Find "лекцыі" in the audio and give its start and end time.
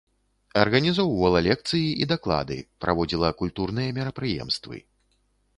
1.49-1.89